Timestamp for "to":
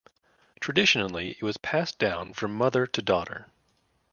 2.87-3.01